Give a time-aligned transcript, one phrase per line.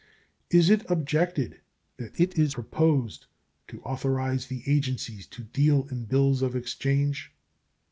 [0.49, 1.61] Is it objected
[1.97, 3.27] that it is proposed
[3.67, 7.31] to authorize the agencies to deal in bills of exchange?